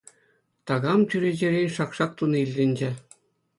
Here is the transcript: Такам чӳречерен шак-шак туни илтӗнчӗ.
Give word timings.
Такам 0.67 0.99
чӳречерен 1.09 1.69
шак-шак 1.75 2.11
туни 2.17 2.37
илтӗнчӗ. 2.45 2.89